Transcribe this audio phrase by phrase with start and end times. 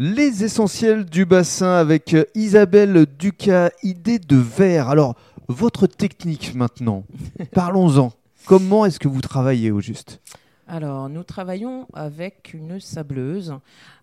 [0.00, 4.90] Les essentiels du bassin avec euh, Isabelle Ducas, idée de verre.
[4.90, 5.16] Alors,
[5.48, 7.02] votre technique maintenant,
[7.52, 8.12] parlons-en.
[8.46, 10.20] Comment est-ce que vous travaillez au juste?
[10.70, 13.54] Alors, nous travaillons avec une sableuse.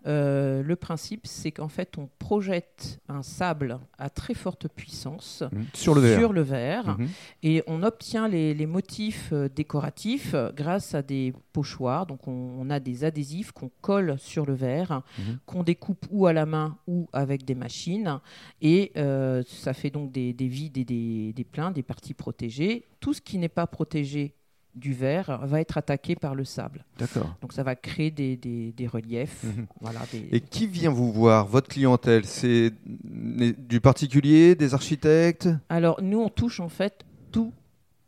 [0.08, 5.62] Euh, le principe, c'est qu'en fait, on projette un sable à très forte puissance Mmh.
[5.74, 6.20] Sur le verre.
[6.20, 7.08] sur le verre Mhm.
[7.44, 12.06] et on obtient les, les motifs euh, décoratifs euh, grâce à des pochoirs.
[12.08, 15.38] Donc, on, on a des adhésifs qu'on colle sur le verre, Mhm.
[15.46, 18.20] qu'on découpe ou à la main ou avec des machines.
[18.62, 22.86] Et euh, ça fait donc des, des vides et des, des pleins, des parties protégées.
[23.00, 24.34] Tout ce qui n'est pas protégé
[24.76, 26.84] du verre va être attaqué par le sable.
[26.98, 27.36] D'accord.
[27.42, 29.44] Donc ça va créer des, des- des reliefs.
[29.44, 29.68] Mhm.
[29.82, 32.72] Voilà, des- Et qui vient vous voir Votre clientèle, c'est
[33.04, 35.50] du particulier, des architectes?
[35.70, 37.54] Alors nous, on touche en fait tout,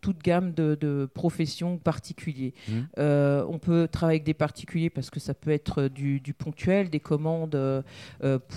[0.08, 2.54] toute gamme de, de professions particuliers.
[2.70, 2.88] Mhm.
[2.98, 6.90] Euh, on peut travailler avec des particuliers parce que ça peut être du, du ponctuel,
[6.90, 7.82] des commandes euh,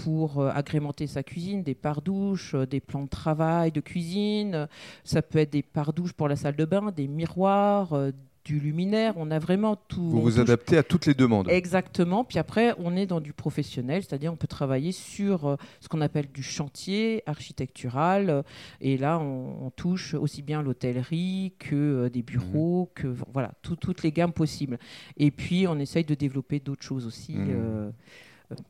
[0.04, 4.68] pour euh, agrémenter sa cuisine, des pardouches, des plans de travail de cuisine.
[5.02, 7.96] Ça peut être des pardouches pour la salle de bain, des miroirs,
[8.44, 9.14] du luminaire.
[9.16, 10.02] On a vraiment tout.
[10.08, 11.48] Vous vous touche adaptez à toutes les demandes.
[11.50, 12.24] Exactement.
[12.24, 16.00] Puis après, on est dans du professionnel, c'est-à-dire on peut travailler sur euh, ce qu'on
[16.00, 18.30] appelle du chantier architectural.
[18.30, 18.42] euh,
[18.80, 23.76] et là, on, on touche aussi bien l'hôtellerie que euh, des bureaux, que voilà, tout-
[23.76, 24.78] toutes les gammes possibles.
[25.16, 27.34] Et puis, on essaye de développer d'autres choses aussi.
[27.34, 27.48] Mhm.
[27.50, 27.90] euh,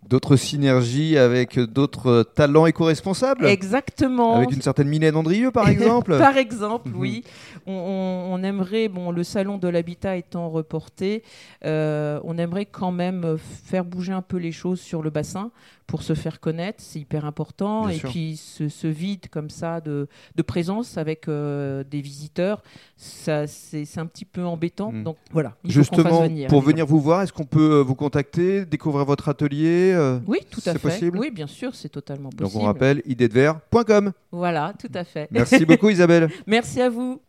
[0.08, 4.34] D'autres synergies avec d'autres talents éco-responsables Exactement.
[4.36, 6.96] Avec une certaine Mylène Andrieux, par exemple Par exemple, Mhm.
[6.98, 7.24] oui.
[7.66, 7.72] On,
[8.32, 11.22] on- aimerait, bon, le salon de l'habitat étant reporté,
[11.64, 15.50] euh, on aimerait quand même faire bouger un peu les choses sur le bassin
[15.86, 17.86] pour se faire connaître, c'est hyper important.
[17.86, 18.10] Bien et sûr.
[18.10, 22.62] puis ce, ce vide comme ça de, de présence avec euh, des visiteurs,
[22.96, 24.92] ça c'est un petit peu embêtant.
[24.92, 25.02] Mhm.
[25.04, 26.48] Donc voilà, il faut Justement, venir.
[26.48, 30.60] pour venir vous voir, est-ce qu'on peut vous contacter, découvrir votre atelier euh, Oui, tout
[30.60, 30.88] à c'est fait.
[30.88, 31.18] possible?
[31.18, 32.62] Oui, bien sûr, c'est totalement Donc possible.
[32.62, 34.12] on rappelle idéedevers.com.
[34.32, 35.26] Voilà, tout à fait.
[35.30, 36.28] Merci beaucoup Isabelle.
[36.46, 37.18] Merci à vous.